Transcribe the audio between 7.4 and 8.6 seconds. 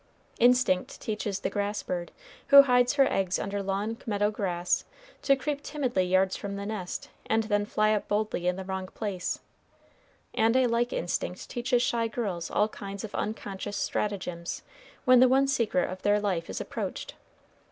then fly up boldly in